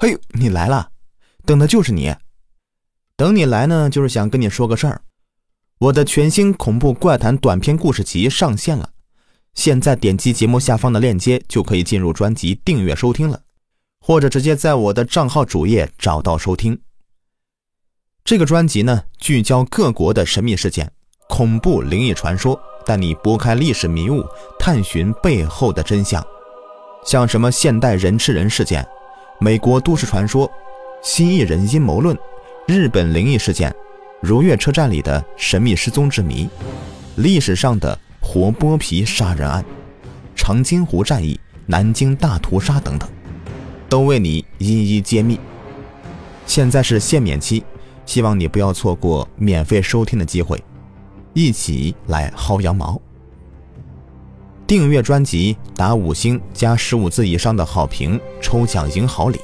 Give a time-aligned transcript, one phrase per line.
[0.00, 0.90] 嘿，你来了，
[1.44, 2.14] 等的就是你。
[3.16, 5.02] 等你来呢，就是想跟你说个事儿。
[5.80, 8.90] 我的全新恐怖怪谈短篇故事集上线了，
[9.54, 13.42] 现在点击节目下方的链接就可以进入专辑订阅收听了，
[13.98, 16.80] 或者直接在我的账号主页找到收听。
[18.22, 20.92] 这个专辑呢，聚焦各国的神秘事件、
[21.28, 24.24] 恐怖灵异传说，带你拨开历史迷雾，
[24.60, 26.24] 探寻背后的真相。
[27.04, 28.86] 像什么现代人吃人事件、
[29.40, 30.50] 美国都市传说、
[31.00, 32.18] 蜥蜴人阴谋论、
[32.66, 33.72] 日本灵异事件、
[34.20, 36.48] 如月车站里的神秘失踪之谜、
[37.14, 39.64] 历史上的活剥皮杀人案、
[40.34, 43.08] 长津湖战役、南京大屠杀等等，
[43.88, 45.38] 都为你一一揭秘。
[46.44, 47.62] 现在是限免期，
[48.06, 50.60] 希望你不要错过免费收听的机会，
[51.32, 53.00] 一起来薅羊毛。
[54.68, 59.40] 订阅专辑打五星加十五字以上的好评，抽奖赢好礼。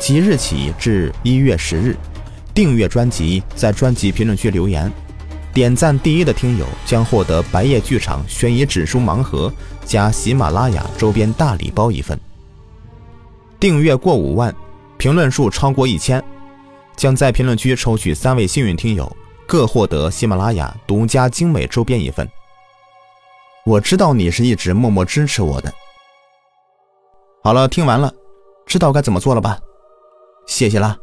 [0.00, 1.96] 即日起至一月十日，
[2.52, 4.92] 订阅专辑在专辑评论区留言，
[5.54, 9.50] 点赞第一的听友将获得白夜剧场悬疑指数盲盒
[9.84, 12.18] 加喜马拉雅周边大礼包一份。
[13.60, 14.52] 订阅过五万，
[14.98, 16.20] 评论数超过一千，
[16.96, 19.16] 将在评论区抽取三位幸运听友，
[19.46, 22.28] 各获得喜马拉雅独家精美周边一份。
[23.64, 25.72] 我知道你是一直默默支持我的。
[27.44, 28.12] 好了，听完了，
[28.66, 29.58] 知道该怎么做了吧？
[30.46, 30.96] 谢谢啦。